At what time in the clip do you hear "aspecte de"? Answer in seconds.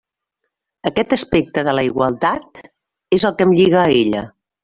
1.17-1.75